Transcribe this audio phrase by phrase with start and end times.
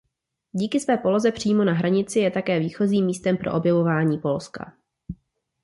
[0.53, 4.73] Díky své poloze přímo na hranici je také výchozím místem pro objevování Polska.